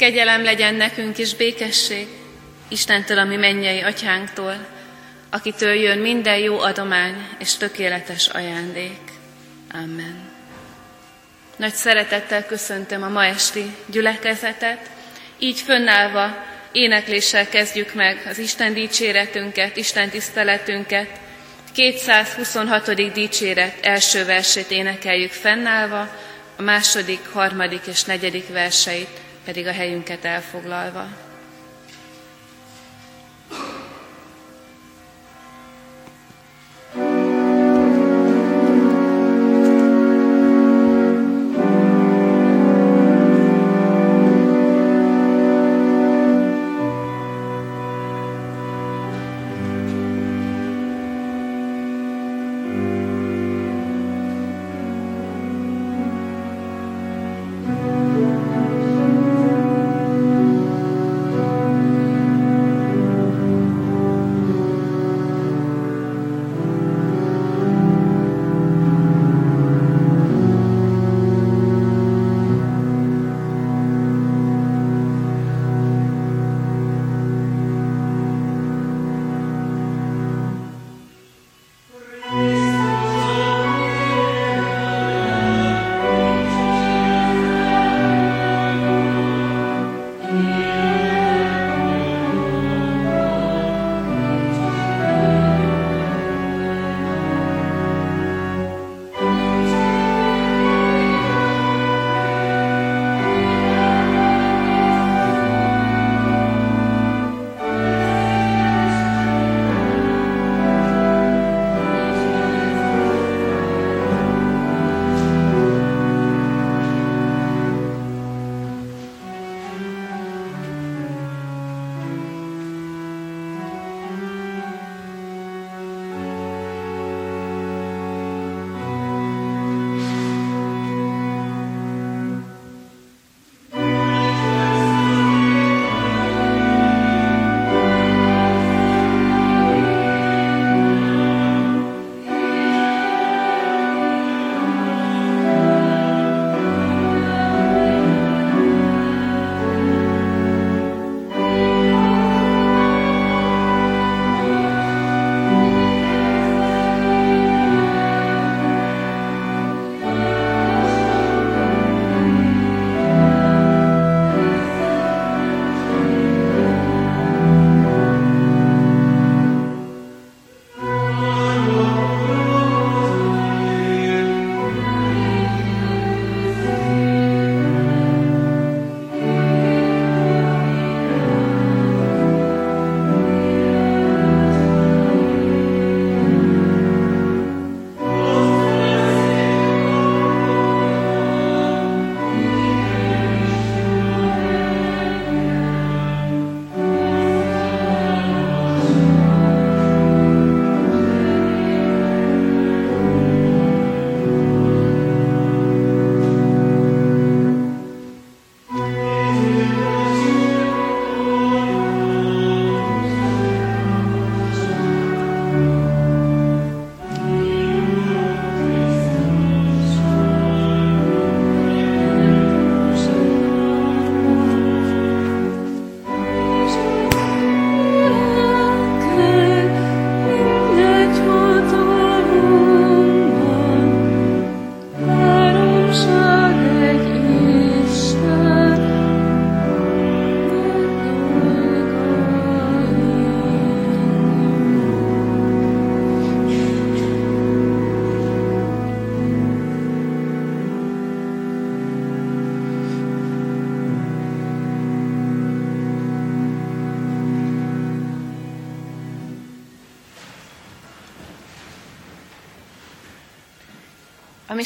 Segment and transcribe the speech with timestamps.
[0.00, 2.06] Kegyelem legyen nekünk is békesség,
[2.68, 4.66] Istentől, ami mennyei atyánktól,
[5.30, 9.00] akitől jön minden jó adomány és tökéletes ajándék.
[9.72, 10.30] Amen.
[11.56, 14.90] Nagy szeretettel köszöntöm a ma esti gyülekezetet,
[15.38, 21.08] így fönnállva énekléssel kezdjük meg az Isten dicséretünket, Isten tiszteletünket.
[21.72, 23.12] 226.
[23.12, 26.16] dicséret első versét énekeljük fennállva,
[26.56, 29.19] a második, harmadik és negyedik verseit
[29.50, 31.29] pedig a helyünket elfoglalva.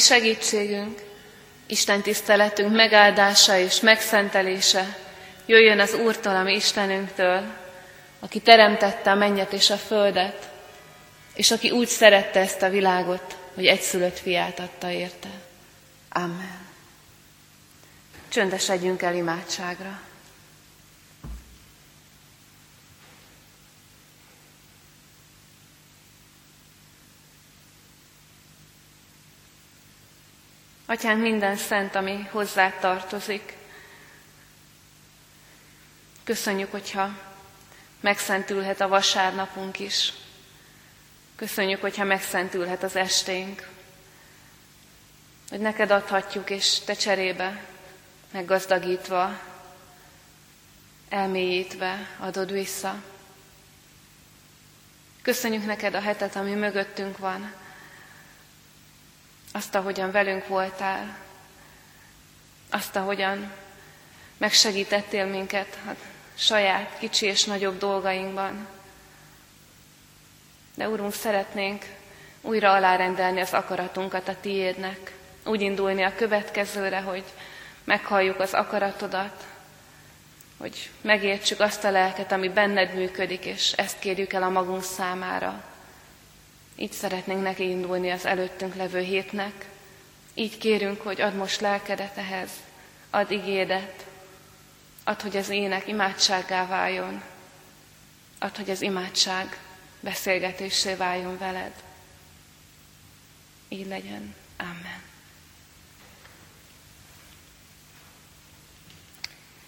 [0.05, 1.03] Segítségünk,
[1.67, 4.97] Isten tiszteletünk megáldása és megszentelése
[5.47, 7.43] jöjjön az Úrtól, ami Istenünktől,
[8.21, 10.51] aki teremtette a mennyet és a földet,
[11.35, 15.29] és aki úgy szerette ezt a világot, hogy egyszülött fiát adta érte.
[16.09, 16.67] Amen.
[18.29, 20.01] Csöndesedjünk el imádságra.
[30.87, 33.57] Atyánk, minden szent, ami hozzá tartozik.
[36.25, 37.19] Köszönjük, hogyha
[38.01, 40.13] megszentülhet a vasárnapunk is.
[41.37, 43.69] Köszönjük, hogyha megszentülhet az esténk.
[45.51, 47.65] Hogy neked adhatjuk, és te cserébe,
[48.31, 49.41] meggazdagítva,
[51.09, 53.03] elmélyítve adod vissza.
[55.23, 57.53] Köszönjük neked a hetet, ami mögöttünk van.
[59.57, 61.17] Azt, ahogyan velünk voltál.
[62.71, 63.53] Azt, ahogyan
[64.37, 65.91] megsegítettél minket a
[66.35, 68.67] saját kicsi és nagyobb dolgainkban.
[70.75, 71.85] De Urunk, szeretnénk
[72.41, 75.17] újra alárendelni az akaratunkat a tiédnek.
[75.45, 77.25] Úgy indulni a következőre, hogy
[77.85, 79.45] meghalljuk az akaratodat,
[80.57, 85.65] hogy megértsük azt a lelket, ami benned működik, és ezt kérjük el a magunk számára.
[86.77, 89.69] Így szeretnénk neki indulni az előttünk levő hétnek.
[90.35, 92.51] Így kérünk, hogy add most lelkedet ehhez,
[93.11, 94.07] add igédet,
[95.05, 97.23] add, hogy az ének imádsággá váljon,
[98.39, 99.59] add, hogy az imádság
[100.01, 101.73] beszélgetésé váljon veled.
[103.69, 104.35] Így legyen.
[104.57, 105.03] Amen.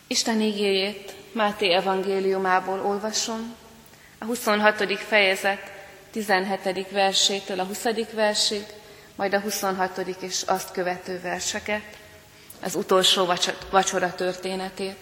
[0.06, 3.54] Isten igéjét Máté evangéliumából olvasom,
[4.18, 4.98] a 26.
[4.98, 5.75] fejezet
[6.16, 6.90] 17.
[6.90, 7.84] versétől a 20.
[8.12, 8.64] versig,
[9.16, 9.98] majd a 26.
[10.20, 11.82] és azt követő verseket,
[12.60, 13.32] az utolsó
[13.70, 14.96] vacsora történetét.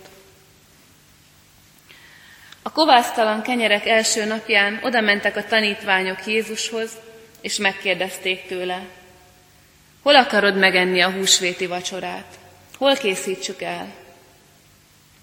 [2.63, 6.91] A kovásztalan kenyerek első napján oda mentek a tanítványok Jézushoz,
[7.41, 8.87] és megkérdezték tőle,
[10.03, 12.39] hol akarod megenni a húsvéti vacsorát?
[12.77, 13.95] Hol készítsük el?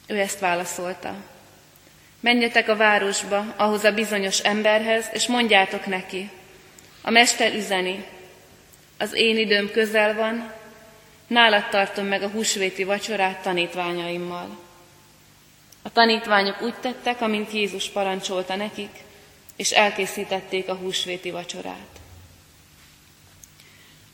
[0.07, 1.15] Ő ezt válaszolta.
[2.21, 6.29] Menjetek a városba, ahhoz a bizonyos emberhez, és mondjátok neki,
[7.01, 8.05] a mester üzeni,
[8.97, 10.53] az én időm közel van,
[11.27, 14.59] nálad tartom meg a húsvéti vacsorát tanítványaimmal.
[15.81, 19.03] A tanítványok úgy tettek, amint Jézus parancsolta nekik,
[19.55, 21.99] és elkészítették a húsvéti vacsorát.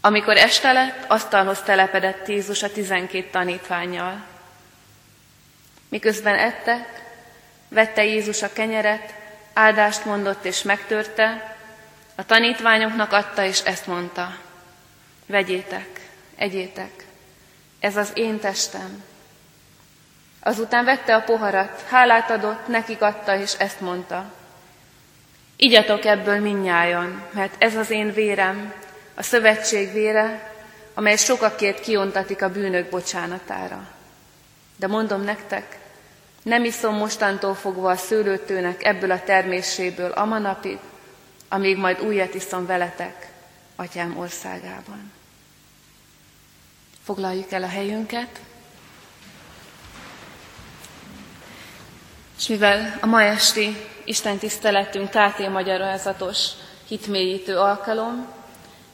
[0.02, 4.26] Amikor este lett, asztalhoz telepedett Jézus a tizenkét tanítványjal.
[5.90, 7.07] Miközben ettek,
[7.68, 9.14] vette Jézus a kenyeret,
[9.54, 11.56] áldást mondott és megtörte,
[12.16, 14.38] a tanítványoknak adta és ezt mondta.
[15.26, 17.06] Vegyétek, egyétek,
[17.80, 19.04] ez az én testem.
[20.40, 24.34] Azután vette a poharat, hálát adott, nekik adta és ezt mondta.
[25.56, 28.74] Igyatok ebből minnyájan, mert ez az én vérem,
[29.16, 30.54] a szövetség vére,
[30.94, 33.88] amely sokakért kiontatik a bűnök bocsánatára.
[34.76, 35.78] De mondom nektek,
[36.48, 40.78] nem iszom mostantól fogva a szőlőtőnek ebből a terméséből a manapig,
[41.50, 43.32] amíg majd újat iszom veletek,
[43.76, 45.12] atyám országában.
[47.04, 48.40] Foglaljuk el a helyünket,
[52.38, 56.48] és mivel a ma esti Isten tiszteletünk KT magyarázatos
[56.88, 58.28] hitmélyítő alkalom,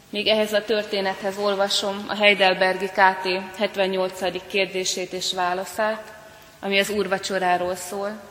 [0.10, 4.48] még ehhez a történethez olvasom a Heidelbergi KT 78.
[4.48, 6.13] kérdését és válaszát,
[6.64, 8.22] ami az úrvacsoráról szól.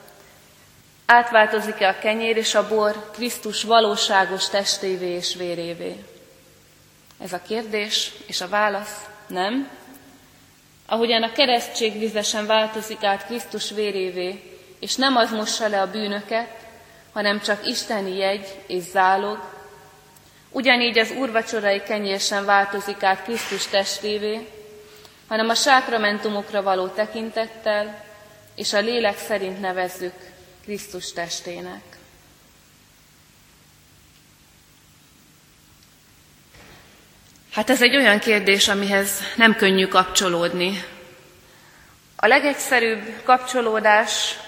[1.07, 6.05] Átváltozik-e a kenyér és a bor Krisztus valóságos testévé és vérévé?
[7.19, 9.69] Ez a kérdés, és a válasz nem.
[10.87, 16.49] Ahogyan a keresztség vizesen változik át Krisztus vérévé, és nem az mossa le a bűnöket,
[17.13, 19.39] hanem csak isteni jegy és zálog,
[20.51, 24.49] ugyanígy az úrvacsorai kenyér sem változik át Krisztus testévé,
[25.29, 28.02] hanem a sákramentumokra való tekintettel
[28.55, 30.15] és a lélek szerint nevezzük
[30.65, 31.83] Krisztus testének.
[37.53, 40.85] Hát ez egy olyan kérdés, amihez nem könnyű kapcsolódni.
[42.17, 44.39] A legegyszerűbb kapcsolódás,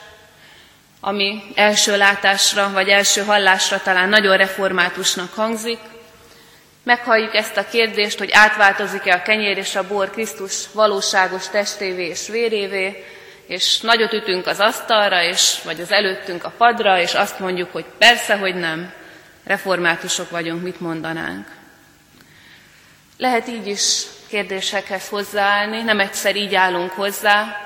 [1.00, 5.78] ami első látásra vagy első hallásra talán nagyon reformátusnak hangzik,
[6.82, 12.28] meghalljuk ezt a kérdést, hogy átváltozik-e a kenyér és a bor Krisztus valóságos testévé és
[12.28, 13.04] vérévé,
[13.47, 17.85] és nagyot ütünk az asztalra, és, vagy az előttünk a padra, és azt mondjuk, hogy
[17.99, 18.93] persze, hogy nem,
[19.45, 21.47] reformátusok vagyunk, mit mondanánk.
[23.19, 27.57] Lehet így is kérdésekhez hozzáállni, nem egyszer így állunk hozzá,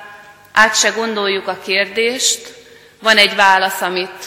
[0.53, 2.55] át se gondoljuk a kérdést,
[3.03, 4.25] van egy válasz, amit,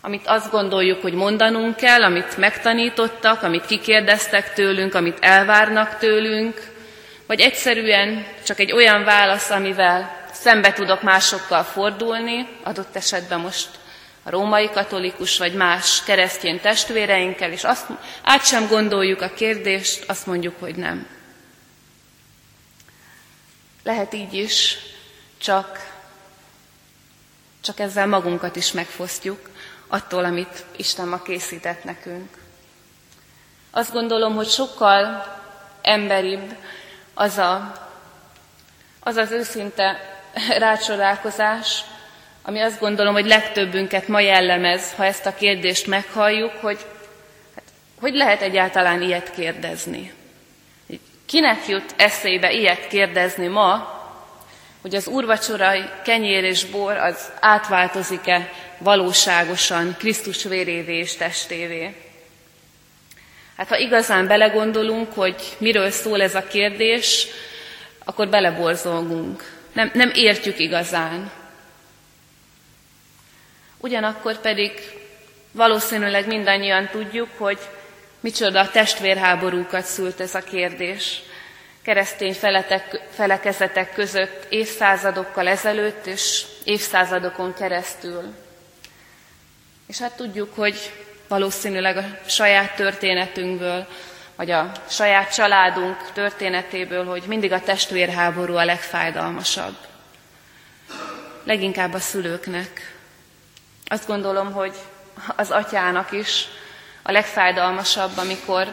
[0.00, 6.73] amit azt gondoljuk, hogy mondanunk kell, amit megtanítottak, amit kikérdeztek tőlünk, amit elvárnak tőlünk,
[7.26, 13.68] vagy egyszerűen csak egy olyan válasz, amivel szembe tudok másokkal fordulni, adott esetben most
[14.22, 17.86] a római katolikus vagy más keresztény testvéreinkkel, és azt
[18.22, 21.06] át sem gondoljuk a kérdést, azt mondjuk, hogy nem.
[23.82, 24.76] Lehet így is,
[25.38, 25.92] csak
[27.64, 29.50] csak ezzel magunkat is megfosztjuk
[29.86, 32.28] attól, amit Isten ma készített nekünk.
[33.70, 35.24] Azt gondolom, hogy sokkal
[35.82, 36.56] emberibb
[37.14, 37.72] az a,
[39.00, 40.20] az, az őszinte
[40.58, 41.80] rácsodálkozás,
[42.42, 46.78] ami azt gondolom, hogy legtöbbünket ma jellemez, ha ezt a kérdést meghalljuk, hogy
[47.54, 47.64] hát,
[48.00, 50.12] hogy lehet egyáltalán ilyet kérdezni.
[51.26, 54.02] Kinek jut eszébe ilyet kérdezni ma,
[54.80, 62.03] hogy az úrvacsorai kenyér és bor az átváltozik-e valóságosan Krisztus vérévé és testévé.
[63.56, 67.26] Hát ha igazán belegondolunk, hogy miről szól ez a kérdés,
[68.04, 69.42] akkor beleborzolgunk.
[69.72, 71.30] Nem, nem értjük igazán.
[73.78, 74.72] Ugyanakkor pedig
[75.52, 77.58] valószínűleg mindannyian tudjuk, hogy
[78.20, 81.22] micsoda testvérháborúkat szült ez a kérdés
[81.84, 88.34] keresztény feletek, felekezetek között évszázadokkal ezelőtt és évszázadokon keresztül.
[89.86, 93.86] És hát tudjuk, hogy valószínűleg a saját történetünkből,
[94.36, 99.76] vagy a saját családunk történetéből, hogy mindig a testvérháború a legfájdalmasabb.
[101.44, 102.96] Leginkább a szülőknek.
[103.86, 104.74] Azt gondolom, hogy
[105.36, 106.44] az atyának is
[107.02, 108.68] a legfájdalmasabb, amikor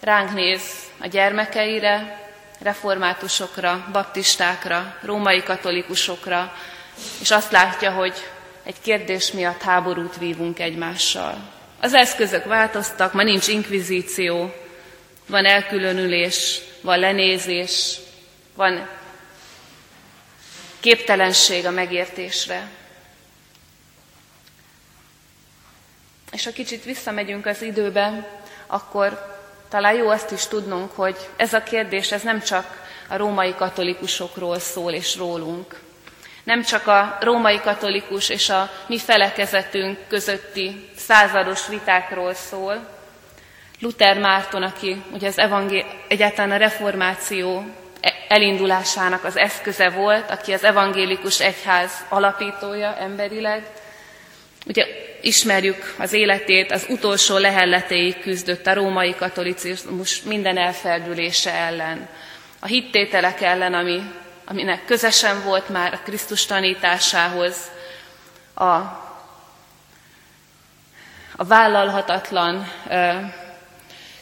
[0.00, 0.62] ránk néz
[0.98, 2.24] a gyermekeire,
[2.60, 6.52] reformátusokra, baptistákra, római katolikusokra,
[7.20, 8.14] és azt látja, hogy
[8.62, 11.54] egy kérdés miatt háborút vívunk egymással.
[11.80, 14.54] Az eszközök változtak, ma nincs inkvizíció,
[15.26, 17.98] van elkülönülés, van lenézés,
[18.54, 18.88] van
[20.80, 22.70] képtelenség a megértésre.
[26.32, 28.28] És ha kicsit visszamegyünk az időbe,
[28.66, 29.36] akkor
[29.68, 34.58] talán jó azt is tudnunk, hogy ez a kérdés ez nem csak a római katolikusokról
[34.58, 35.80] szól és rólunk.
[36.46, 42.88] Nem csak a római katolikus és a mi felekezetünk közötti százados vitákról szól.
[43.80, 47.64] Luther Márton, aki ugye az evangé- egyáltalán a reformáció
[48.00, 53.66] e- elindulásának az eszköze volt, aki az evangélikus egyház alapítója emberileg,
[54.66, 54.86] ugye
[55.20, 62.08] ismerjük az életét, az utolsó lehelletéig küzdött a római katolicizmus minden elferdülése ellen.
[62.58, 64.02] A hittételek ellen, ami,
[64.46, 67.56] aminek közesen volt már a Krisztus tanításához,
[68.54, 68.64] a,
[71.36, 73.10] a vállalhatatlan ö,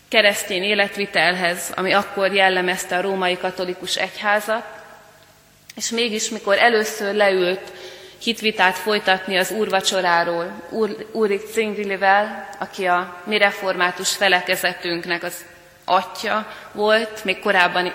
[0.09, 4.65] keresztény életvitelhez, ami akkor jellemezte a római katolikus egyházat,
[5.75, 7.73] és mégis, mikor először leült
[8.23, 15.45] hitvitát folytatni az úrvacsoráról Úr, Úrik Cingilivel, aki a mi református felekezetünknek az
[15.85, 17.93] atya volt, még korábban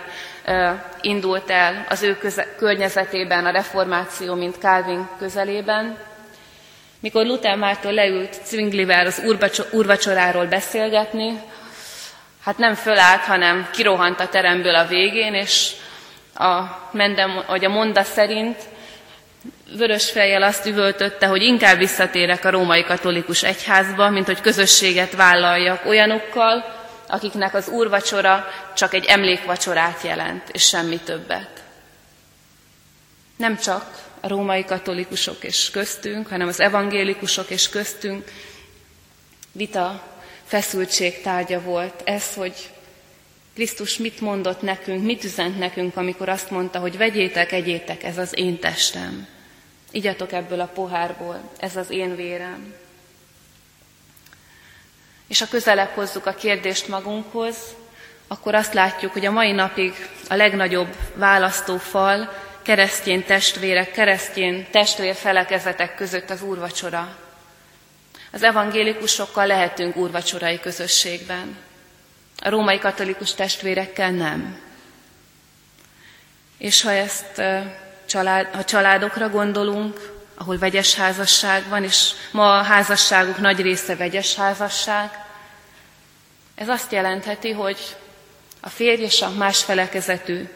[1.01, 5.97] indult el az ő köze- környezetében a reformáció, mint Calvin közelében.
[6.99, 9.21] Mikor Luther Mártól leült Zwinglivel az
[9.71, 11.41] úrvacsoráról beszélgetni,
[12.43, 15.71] hát nem fölállt, hanem kirohant a teremből a végén, és
[16.35, 18.57] a, mendem, vagy a monda szerint
[19.77, 25.85] vörös fejjel azt üvöltötte, hogy inkább visszatérek a római katolikus egyházba, mint hogy közösséget vállaljak
[25.85, 26.78] olyanokkal,
[27.09, 31.63] akiknek az úrvacsora csak egy emlékvacsorát jelent, és semmi többet.
[33.37, 38.31] Nem csak a római katolikusok és köztünk, hanem az evangélikusok és köztünk
[39.51, 40.03] vita,
[40.43, 42.69] feszültség tárgya volt ez, hogy
[43.53, 48.37] Krisztus mit mondott nekünk, mit üzent nekünk, amikor azt mondta, hogy vegyétek, egyétek, ez az
[48.37, 49.27] én testem.
[49.91, 52.73] Igyatok ebből a pohárból, ez az én vérem.
[55.29, 57.55] És ha közelebb hozzuk a kérdést magunkhoz,
[58.27, 66.29] akkor azt látjuk, hogy a mai napig a legnagyobb választófal keresztény testvérek, keresztény testvérfelekezetek között
[66.29, 67.17] az úrvacsora.
[68.31, 71.57] Az evangélikusokkal lehetünk úrvacsorai közösségben.
[72.39, 74.59] A római katolikus testvérekkel nem.
[76.57, 77.41] És ha ezt
[78.05, 84.35] család, ha családokra gondolunk, ahol vegyes házasság van, és ma a házasságuk nagy része vegyes
[84.35, 85.25] házasság,
[86.55, 87.97] ez azt jelentheti, hogy
[88.59, 90.49] a férj és a más felekezetű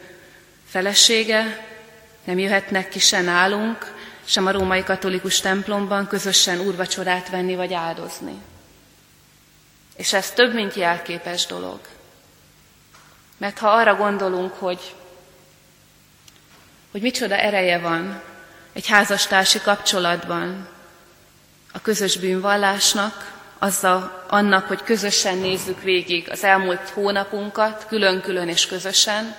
[0.68, 1.68] felesége
[2.24, 8.42] nem jöhetnek ki se nálunk, sem a római katolikus templomban közösen úrvacsorát venni vagy áldozni.
[9.96, 11.80] És ez több, mint jelképes dolog.
[13.38, 14.96] Mert ha arra gondolunk, hogy
[16.92, 18.22] hogy micsoda ereje van
[18.74, 20.68] egy házastársi kapcsolatban.
[21.72, 29.36] A közös bűnvallásnak, azzal annak, hogy közösen nézzük végig az elmúlt hónapunkat, külön-külön és közösen,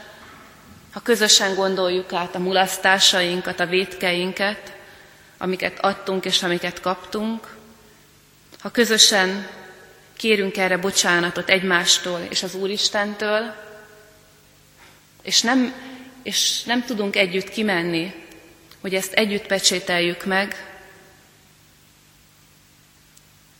[0.93, 4.73] ha közösen gondoljuk át a mulasztásainkat, a vétkeinket,
[5.39, 7.57] amiket adtunk és amiket kaptunk,
[8.61, 9.47] ha közösen
[10.17, 13.55] kérünk erre bocsánatot egymástól és az Úristentől,
[15.23, 15.75] és nem,
[16.23, 18.24] és nem tudunk együtt kimenni,
[18.85, 20.75] hogy ezt együtt pecsételjük meg,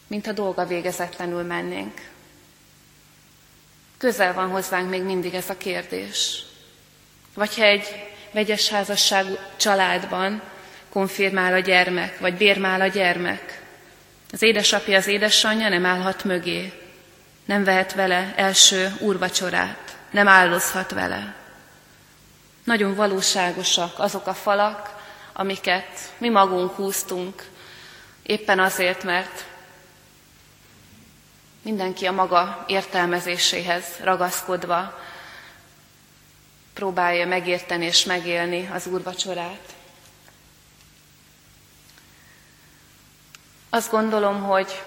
[0.07, 2.01] mint a dolga végezetlenül mennénk.
[3.99, 6.43] Közel van hozzánk még mindig ez a kérdés.
[7.35, 7.87] Vagy ha egy
[8.33, 9.27] vegyes házasság
[9.57, 10.43] családban
[10.89, 13.63] konfirmál a gyermek, vagy bérmál a gyermek,
[14.33, 16.73] az édesapja, az édesanyja nem állhat mögé,
[17.45, 21.35] nem vehet vele első úrvacsorát, nem állozhat vele.
[22.65, 24.94] Nagyon valóságosak azok a falak,
[25.37, 27.49] amiket mi magunk húztunk,
[28.23, 29.45] éppen azért, mert
[31.63, 35.01] mindenki a maga értelmezéséhez ragaszkodva
[36.73, 39.75] próbálja megérteni és megélni az úrvacsorát.
[43.71, 44.83] Azt gondolom, hogy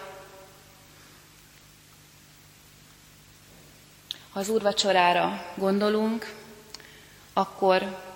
[4.32, 6.34] ha az úrvacsorára gondolunk,
[7.34, 8.07] akkor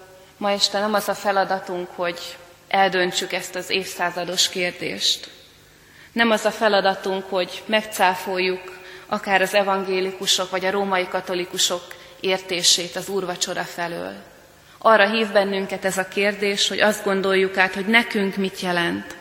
[0.41, 5.29] ma este nem az a feladatunk, hogy eldöntsük ezt az évszázados kérdést.
[6.11, 11.81] Nem az a feladatunk, hogy megcáfoljuk akár az evangélikusok vagy a római katolikusok
[12.19, 14.13] értését az úrvacsora felől.
[14.77, 19.15] Arra hív bennünket ez a kérdés, hogy azt gondoljuk át, hogy nekünk mit jelent.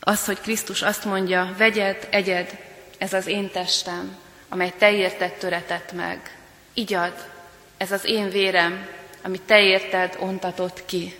[0.00, 2.58] Az, hogy Krisztus azt mondja, vegyed, egyed,
[2.98, 4.16] ez az én testem,
[4.48, 6.36] amely te érted töretett meg.
[6.72, 7.14] Igyad,
[7.76, 11.14] ez az én vérem, amit te érted ontatott ki.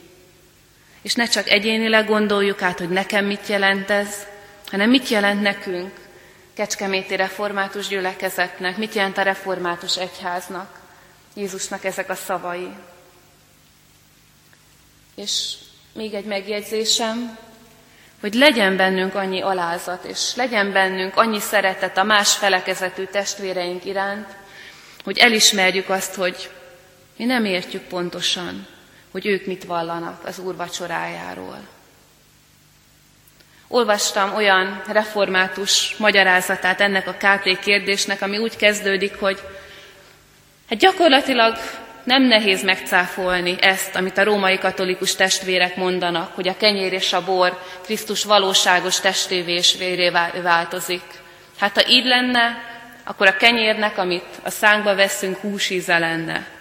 [1.02, 4.26] És ne csak egyénileg gondoljuk át, hogy nekem mit jelent ez,
[4.70, 6.02] hanem mit jelent nekünk,
[6.54, 10.80] Kecskeméti református gyülekezetnek, mit jelent a református egyháznak,
[11.34, 12.68] Jézusnak ezek a szavai.
[15.14, 15.54] És
[15.92, 17.38] még egy megjegyzésem,
[18.20, 24.28] hogy legyen bennünk annyi alázat, és legyen bennünk annyi szeretet a más felekezetű testvéreink iránt,
[25.04, 26.50] hogy elismerjük azt, hogy
[27.16, 28.66] mi nem értjük pontosan,
[29.10, 31.58] hogy ők mit vallanak az Úr vacsorájáról.
[33.68, 39.38] Olvastam olyan református magyarázatát ennek a KT kérdésnek, ami úgy kezdődik, hogy
[40.68, 41.56] hát gyakorlatilag
[42.04, 47.24] nem nehéz megcáfolni ezt, amit a római katolikus testvérek mondanak, hogy a kenyér és a
[47.24, 50.10] bor Krisztus valóságos testévé és véré
[50.42, 51.02] változik.
[51.58, 52.72] Hát ha így lenne,
[53.04, 56.53] akkor a kenyérnek, amit a szánkba veszünk, húsíze lenne.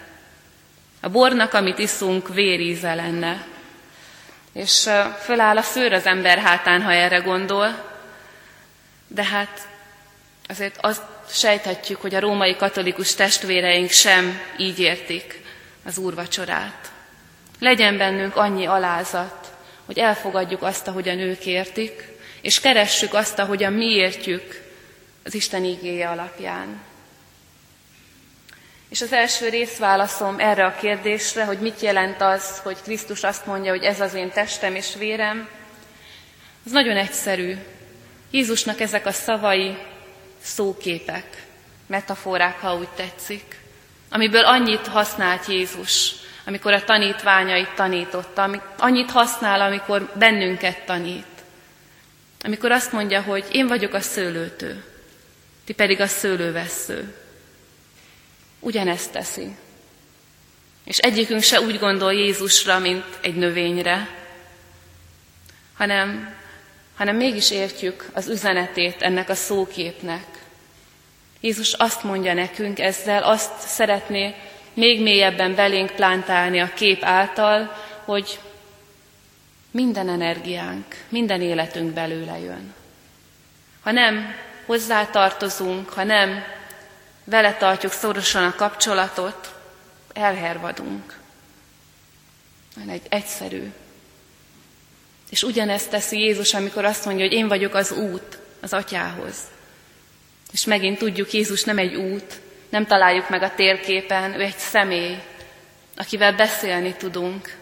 [1.04, 3.46] A bornak, amit iszunk, véríze lenne
[4.54, 4.90] és
[5.22, 7.92] föláll a szőr az ember hátán, ha erre gondol,
[9.06, 9.68] de hát
[10.48, 15.42] azért azt sejthetjük, hogy a római katolikus testvéreink sem így értik
[15.84, 16.92] az úrvacsorát.
[17.58, 19.52] Legyen bennünk annyi alázat,
[19.86, 22.08] hogy elfogadjuk azt, ahogyan ők értik,
[22.40, 24.62] és keressük azt, ahogyan mi értjük
[25.24, 26.80] az Isten igéje alapján.
[28.94, 33.70] És az első részválaszom erre a kérdésre, hogy mit jelent az, hogy Krisztus azt mondja,
[33.70, 35.48] hogy ez az én testem és vérem,
[36.66, 37.56] az nagyon egyszerű.
[38.30, 39.76] Jézusnak ezek a szavai
[40.42, 41.42] szóképek,
[41.86, 43.56] metaforák, ha úgy tetszik,
[44.10, 46.12] amiből annyit használt Jézus,
[46.46, 51.26] amikor a tanítványait tanította, annyit használ, amikor bennünket tanít.
[52.42, 54.84] Amikor azt mondja, hogy én vagyok a szőlőtő,
[55.64, 57.23] ti pedig a szőlővessző
[58.64, 59.56] ugyanezt teszi.
[60.84, 64.08] És egyikünk se úgy gondol Jézusra, mint egy növényre,
[65.76, 66.34] hanem,
[66.96, 70.24] hanem mégis értjük az üzenetét ennek a szóképnek.
[71.40, 74.34] Jézus azt mondja nekünk ezzel, azt szeretné
[74.74, 78.38] még mélyebben belénk plántálni a kép által, hogy
[79.70, 82.74] minden energiánk, minden életünk belőle jön.
[83.82, 84.34] Ha nem
[84.66, 86.44] hozzátartozunk, ha nem
[87.24, 89.54] vele tartjuk szorosan a kapcsolatot,
[90.12, 91.18] elhervadunk.
[92.88, 93.72] Egy egyszerű.
[95.30, 99.36] És ugyanezt teszi Jézus, amikor azt mondja, hogy én vagyok az út az atyához.
[100.52, 105.22] És megint tudjuk, Jézus nem egy út, nem találjuk meg a térképen, ő egy személy,
[105.96, 107.56] akivel beszélni tudunk,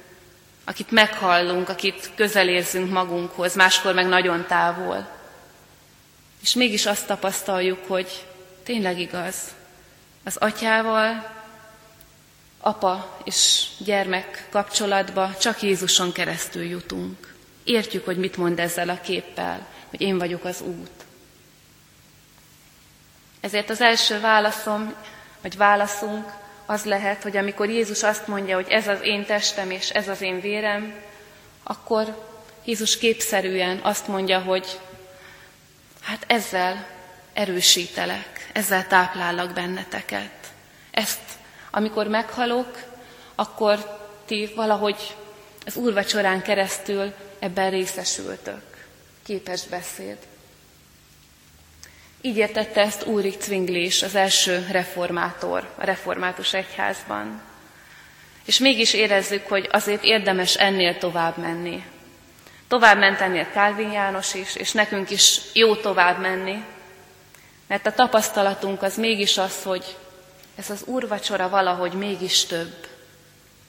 [0.64, 5.08] akit meghallunk, akit közelérzünk magunkhoz, máskor meg nagyon távol.
[6.42, 8.26] És mégis azt tapasztaljuk, hogy
[8.62, 9.36] Tényleg igaz.
[10.24, 11.40] Az atyával,
[12.60, 17.34] apa és gyermek kapcsolatba csak Jézuson keresztül jutunk.
[17.64, 20.90] Értjük, hogy mit mond ezzel a képpel, hogy én vagyok az út.
[23.40, 24.94] Ezért az első válaszom,
[25.40, 26.32] vagy válaszunk
[26.66, 30.20] az lehet, hogy amikor Jézus azt mondja, hogy ez az én testem és ez az
[30.20, 30.94] én vérem,
[31.62, 32.26] akkor
[32.64, 34.80] Jézus képszerűen azt mondja, hogy
[36.00, 36.86] hát ezzel
[37.32, 40.52] erősítelek, ezzel táplálok benneteket.
[40.90, 41.20] Ezt,
[41.70, 42.78] amikor meghalok,
[43.34, 45.16] akkor ti valahogy
[45.66, 48.62] az úrvacsorán keresztül ebben részesültök.
[49.24, 50.16] Képes beszéd.
[52.20, 57.42] Így értette ezt Ulrich Zwingli az első reformátor a református egyházban.
[58.44, 61.84] És mégis érezzük, hogy azért érdemes ennél tovább menni.
[62.68, 66.64] Tovább ment ennél Kálvin János is, és nekünk is jó tovább menni,
[67.72, 69.96] mert a tapasztalatunk az mégis az, hogy
[70.54, 72.86] ez az úrvacsora valahogy mégis több.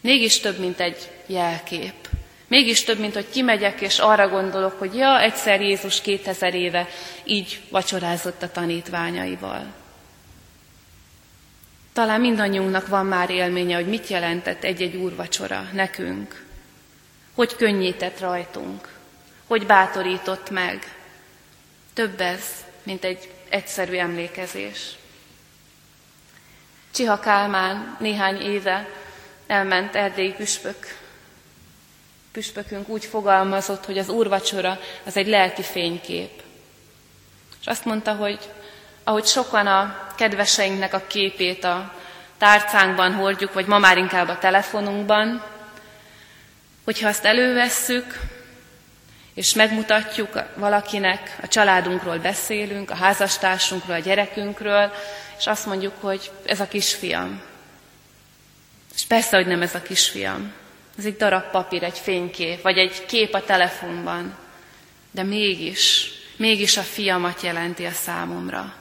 [0.02, 1.94] Mégis több, mint egy jelkép.
[2.48, 6.88] Mégis több, mint hogy kimegyek, és arra gondolok, hogy ja, egyszer Jézus 2000 éve
[7.24, 9.66] így vacsorázott a tanítványaival.
[11.94, 16.46] Talán mindannyiunknak van már élménye, hogy mit jelentett egy-egy úrvacsora nekünk.
[17.34, 18.90] Hogy könnyített rajtunk.
[19.48, 20.96] Hogy bátorított meg.
[21.94, 22.44] Több ez,
[22.84, 24.96] mint egy egyszerű emlékezés.
[26.94, 28.88] Csiha Kálmán néhány éve
[29.48, 30.98] elment erdélyi püspök.
[32.32, 36.42] Püspökünk úgy fogalmazott, hogy az úrvacsora az egy lelki fénykép.
[37.62, 38.40] És azt mondta, hogy
[39.04, 41.94] ahogy sokan a kedveseinknek a képét a
[42.38, 45.44] tárcánkban hordjuk, vagy ma már inkább a telefonunkban,
[46.84, 48.20] hogyha azt elővesszük,
[49.34, 54.92] és megmutatjuk valakinek, a családunkról beszélünk, a házastársunkról, a gyerekünkről,
[55.38, 57.42] és azt mondjuk, hogy ez a kisfiam.
[58.96, 60.54] És persze, hogy nem ez a kisfiam.
[60.98, 64.38] Ez egy darab papír, egy fénykép, vagy egy kép a telefonban.
[65.12, 68.74] De mégis, mégis a fiamat jelenti a számomra.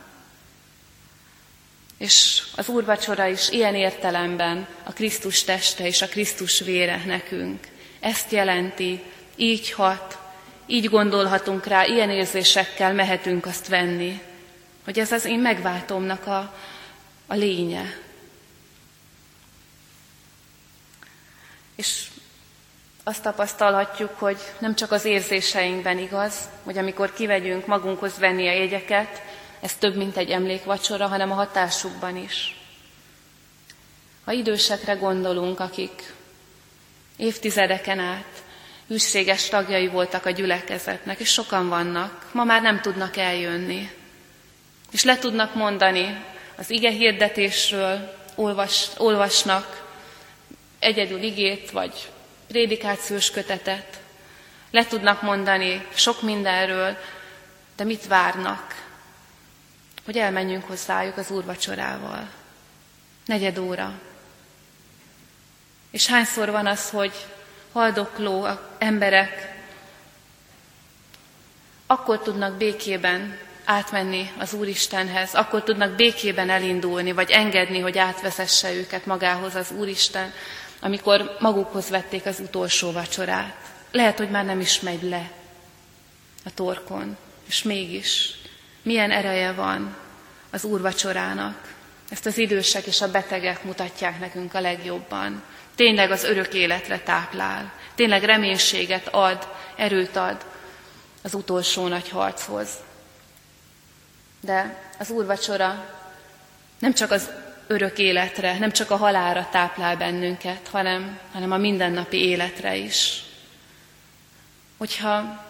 [1.98, 7.66] És az úrvacsora is ilyen értelemben a Krisztus teste és a Krisztus vére nekünk.
[8.00, 9.02] Ezt jelenti,
[9.36, 10.18] így hat,
[10.72, 14.20] így gondolhatunk rá, ilyen érzésekkel mehetünk azt venni,
[14.84, 16.54] hogy ez az én megváltomnak a,
[17.26, 17.96] a lénye.
[21.76, 22.08] És
[23.04, 29.22] azt tapasztalhatjuk, hogy nem csak az érzéseinkben igaz, hogy amikor kivegyünk magunkhoz venni a jegyeket,
[29.60, 32.56] ez több, mint egy emlékvacsora, hanem a hatásukban is.
[34.24, 36.14] Ha idősekre gondolunk, akik
[37.16, 38.42] évtizedeken át
[38.88, 43.90] hűséges tagjai voltak a gyülekezetnek, és sokan vannak, ma már nem tudnak eljönni.
[44.90, 46.24] És le tudnak mondani
[46.56, 49.90] az ige hirdetésről, olvas, olvasnak
[50.78, 52.10] egyedül igét, vagy
[52.46, 54.00] prédikációs kötetet,
[54.70, 56.96] le tudnak mondani sok mindenről,
[57.76, 58.84] de mit várnak?
[60.04, 62.28] Hogy elmenjünk hozzájuk az úrvacsorával.
[63.26, 64.00] Negyed óra.
[65.90, 67.12] És hányszor van az, hogy
[67.72, 68.46] haldokló
[68.78, 69.52] emberek
[71.86, 79.06] akkor tudnak békében átmenni az Úristenhez, akkor tudnak békében elindulni, vagy engedni, hogy átvezesse őket
[79.06, 80.32] magához az Úristen,
[80.80, 83.56] amikor magukhoz vették az utolsó vacsorát.
[83.90, 85.30] Lehet, hogy már nem is megy le
[86.44, 87.16] a torkon,
[87.48, 88.30] és mégis
[88.82, 89.96] milyen ereje van
[90.50, 91.71] az úrvacsorának.
[92.12, 95.42] Ezt az idősek és a betegek mutatják nekünk a legjobban.
[95.74, 100.44] Tényleg az örök életre táplál, tényleg reménységet ad, erőt ad
[101.22, 102.68] az utolsó nagy harchoz.
[104.40, 105.98] De az úrvacsora
[106.78, 107.30] nem csak az
[107.66, 113.22] örök életre, nem csak a halára táplál bennünket, hanem, hanem a mindennapi életre is.
[114.78, 115.44] Hogyha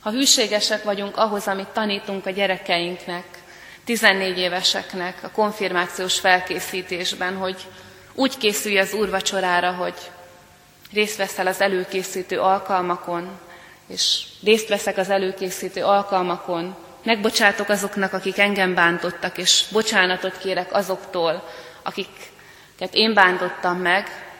[0.00, 3.41] ha hűségesek vagyunk ahhoz, amit tanítunk a gyerekeinknek,
[3.84, 7.66] 14 éveseknek a konfirmációs felkészítésben, hogy
[8.14, 9.94] úgy készülj az úrvacsorára, hogy
[10.92, 13.38] részt veszel az előkészítő alkalmakon,
[13.86, 21.48] és részt veszek az előkészítő alkalmakon, megbocsátok azoknak, akik engem bántottak, és bocsánatot kérek azoktól,
[21.82, 24.30] akiket én bántottam meg,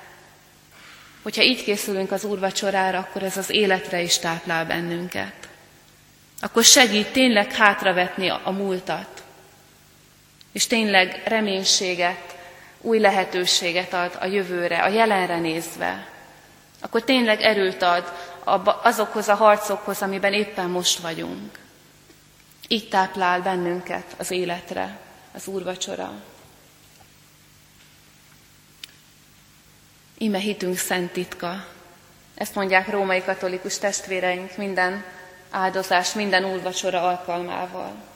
[1.23, 5.35] hogyha így készülünk az úrvacsorára, akkor ez az életre is táplál bennünket.
[6.41, 9.23] Akkor segít tényleg hátravetni a múltat,
[10.53, 12.37] és tényleg reménységet,
[12.81, 16.07] új lehetőséget ad a jövőre, a jelenre nézve.
[16.81, 18.13] Akkor tényleg erőt ad
[18.83, 21.59] azokhoz a harcokhoz, amiben éppen most vagyunk.
[22.69, 24.99] Így táplál bennünket az életre
[25.33, 26.13] az úrvacsora.
[30.19, 31.67] Ime hitünk szent titka.
[32.35, 35.05] Ezt mondják római katolikus testvéreink minden
[35.51, 38.12] áldozás, minden úrvacsora alkalmával.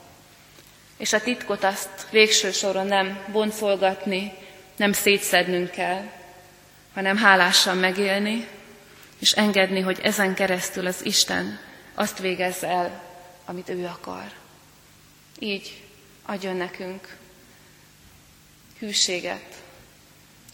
[0.96, 4.32] És a titkot azt végső soron nem boncolgatni,
[4.76, 6.10] nem szétszednünk kell,
[6.94, 8.48] hanem hálásan megélni,
[9.18, 11.58] és engedni, hogy ezen keresztül az Isten
[11.94, 13.02] azt végezze el,
[13.44, 14.32] amit ő akar.
[15.38, 15.82] Így
[16.22, 17.16] adjon nekünk
[18.78, 19.54] hűséget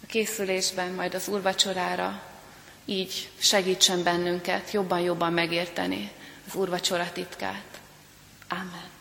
[0.02, 2.22] a készülésben, majd az úrvacsorára,
[2.84, 6.10] így segítsen bennünket jobban-jobban megérteni
[6.46, 7.80] az úrvacsora titkát.
[8.48, 8.91] Amen.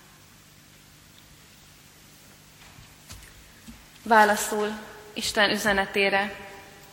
[4.11, 4.71] Válaszul
[5.13, 6.35] Isten üzenetére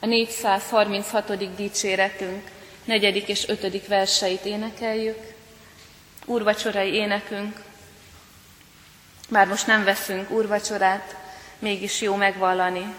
[0.01, 1.55] a 436.
[1.57, 2.51] dicséretünk
[2.85, 5.19] negyedik és ötödik verseit énekeljük.
[6.25, 7.63] Úrvacsorai énekünk,
[9.29, 11.17] már most nem veszünk úrvacsorát,
[11.59, 12.95] mégis jó megvallani,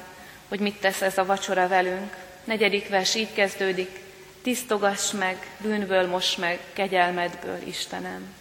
[0.47, 2.15] hogy mit tesz ez a vacsora velünk.
[2.43, 3.99] Negyedik vers így kezdődik,
[4.41, 8.33] tisztogass meg, bűnből most meg, kegyelmedből, Istenem.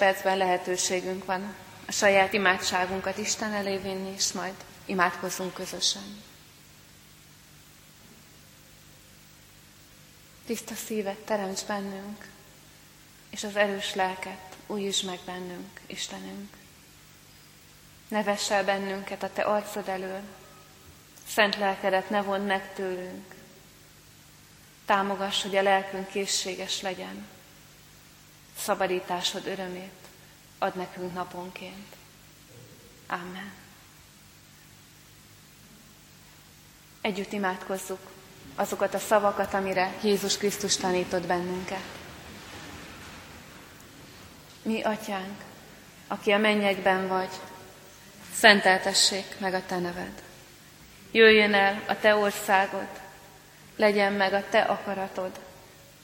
[0.00, 1.54] Percben lehetőségünk van
[1.86, 6.22] a saját imádságunkat Isten elé vinni, és majd imádkozzunk közösen.
[10.46, 12.28] Tiszta szívet teremts bennünk,
[13.30, 16.56] és az erős lelket újítsd meg bennünk, Istenünk.
[18.08, 20.20] Ne vess el bennünket a Te arcod elől,
[21.28, 23.34] szent lelkedet ne vond meg tőlünk.
[24.84, 27.26] Támogass, hogy a lelkünk készséges legyen,
[28.58, 30.00] szabadításod örömét
[30.58, 31.96] ad nekünk naponként.
[33.06, 33.52] Amen.
[37.00, 38.00] Együtt imádkozzuk
[38.54, 41.84] azokat a szavakat, amire Jézus Krisztus tanított bennünket.
[44.62, 45.44] Mi, Atyánk,
[46.06, 47.30] aki a mennyekben vagy,
[48.34, 50.22] szenteltessék meg a Te neved.
[51.10, 52.88] Jöjjön el a Te országod,
[53.76, 55.40] legyen meg a Te akaratod,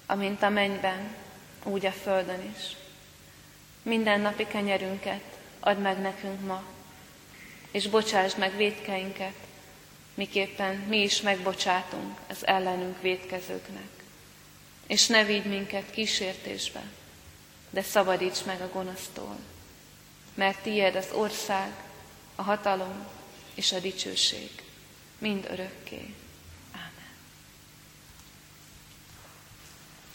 [0.06, 1.14] amint a mennyben,
[1.66, 2.76] úgy a földön is.
[3.83, 5.22] Minden napi kenyerünket
[5.61, 6.62] add meg nekünk ma,
[7.70, 9.35] és bocsásd meg védkeinket,
[10.14, 13.88] miképpen mi is megbocsátunk az ellenünk védkezőknek.
[14.87, 16.83] És ne vigy minket kísértésbe,
[17.70, 19.37] de szabadíts meg a gonosztól,
[20.35, 21.72] mert tiéd az ország,
[22.35, 23.07] a hatalom
[23.55, 24.50] és a dicsőség,
[25.18, 26.14] mind örökké.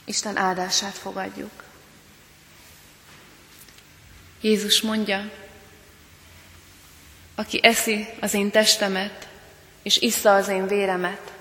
[0.06, 1.64] Isten áldását fogadjuk.
[4.42, 5.32] Jézus mondja,
[7.36, 9.28] aki eszi az én testemet,
[9.82, 11.32] és issza az én véremet,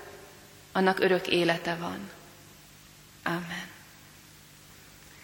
[0.71, 2.09] annak örök élete van.
[3.23, 3.69] Amen.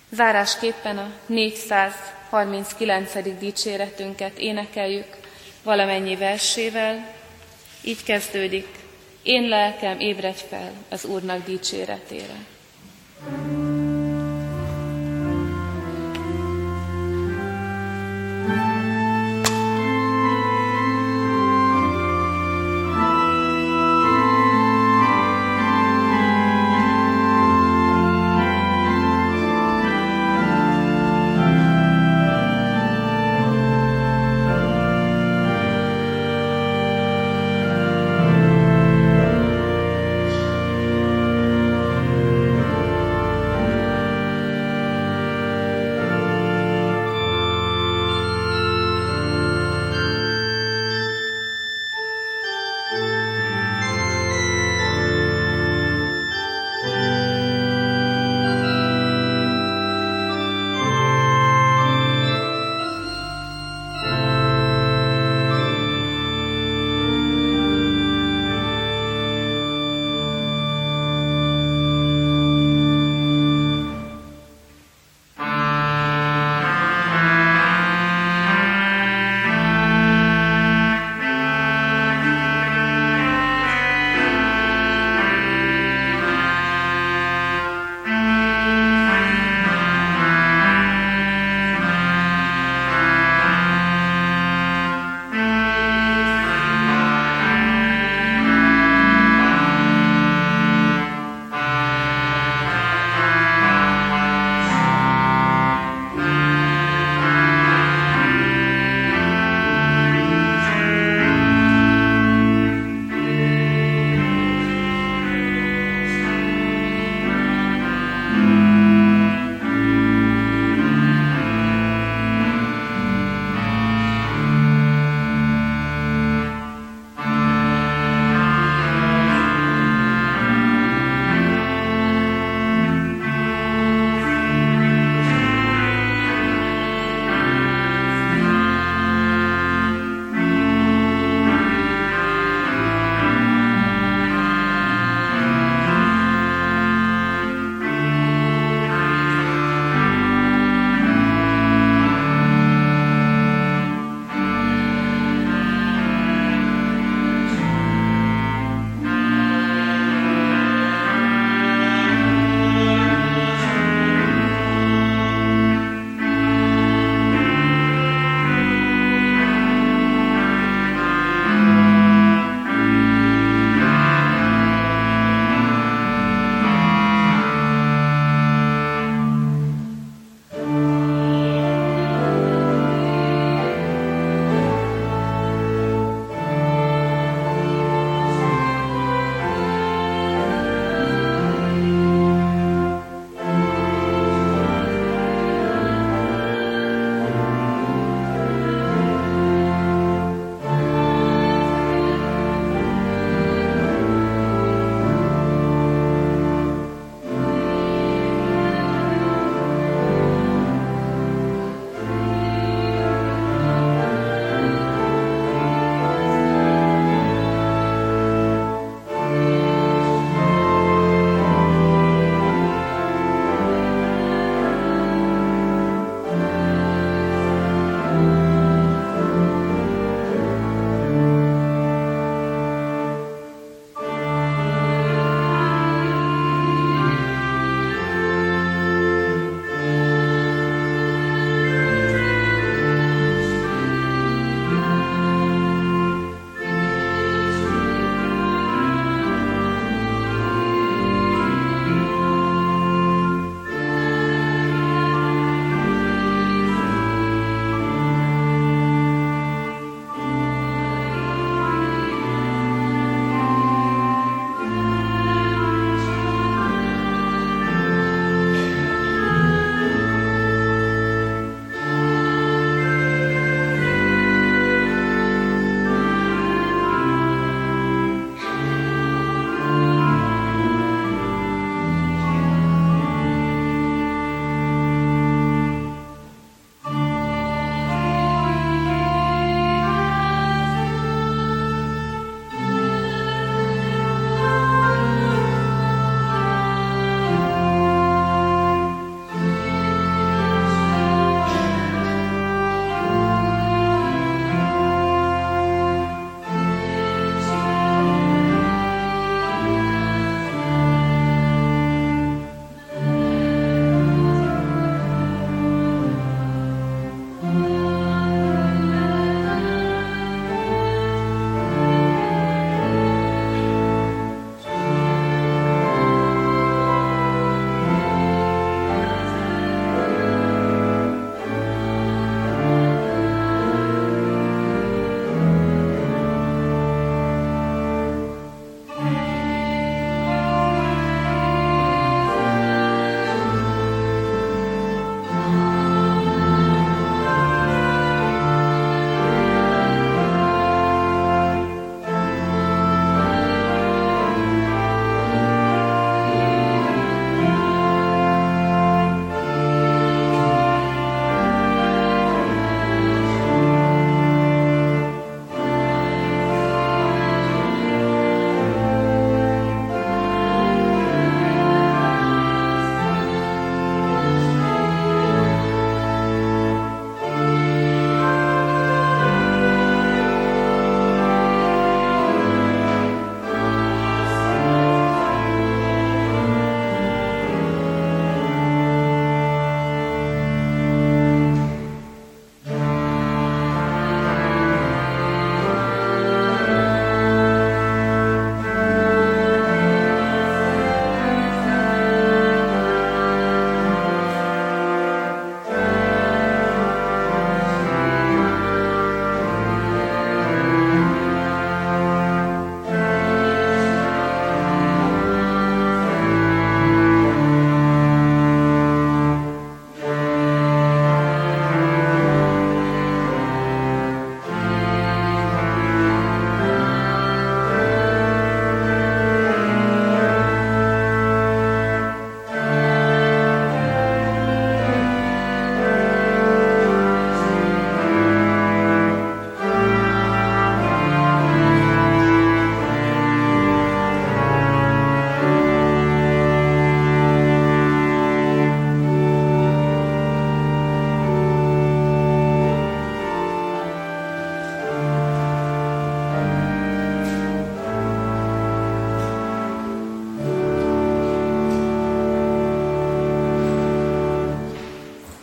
[0.10, 3.40] Zárásképpen a 439.
[3.40, 5.18] dicséretünket énekeljük
[5.64, 7.16] valamennyi versével.
[7.82, 8.68] Így kezdődik,
[9.22, 12.36] én lelkem ébredj fel az Úrnak dicséretére.